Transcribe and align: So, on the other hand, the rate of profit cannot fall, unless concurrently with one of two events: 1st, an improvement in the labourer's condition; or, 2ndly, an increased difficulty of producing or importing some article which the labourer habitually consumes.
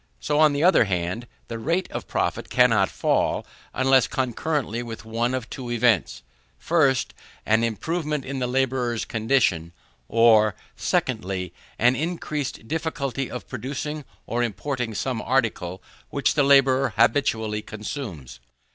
So, 0.19 0.39
on 0.39 0.53
the 0.53 0.63
other 0.63 0.85
hand, 0.85 1.27
the 1.47 1.59
rate 1.59 1.87
of 1.91 2.07
profit 2.07 2.49
cannot 2.49 2.89
fall, 2.89 3.45
unless 3.71 4.07
concurrently 4.07 4.81
with 4.81 5.05
one 5.05 5.35
of 5.35 5.47
two 5.47 5.69
events: 5.69 6.23
1st, 6.59 7.09
an 7.45 7.63
improvement 7.63 8.25
in 8.25 8.39
the 8.39 8.47
labourer's 8.47 9.05
condition; 9.05 9.73
or, 10.07 10.55
2ndly, 10.75 11.51
an 11.77 11.95
increased 11.95 12.67
difficulty 12.67 13.29
of 13.29 13.47
producing 13.47 14.03
or 14.25 14.41
importing 14.41 14.95
some 14.95 15.21
article 15.21 15.83
which 16.09 16.33
the 16.33 16.41
labourer 16.41 16.93
habitually 16.97 17.61
consumes. 17.61 18.39